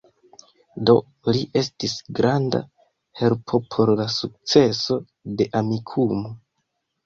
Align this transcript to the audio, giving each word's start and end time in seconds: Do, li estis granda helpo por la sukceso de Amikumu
Do, 0.89 0.95
li 1.35 1.43
estis 1.61 1.93
granda 2.21 2.63
helpo 3.21 3.61
por 3.77 3.95
la 4.01 4.11
sukceso 4.19 5.01
de 5.41 5.51
Amikumu 5.65 6.37